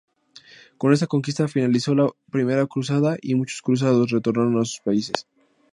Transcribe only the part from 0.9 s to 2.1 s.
esta conquista finalizó la